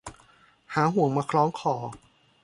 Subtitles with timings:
[0.73, 1.75] หาห่วงมาคล้องคอ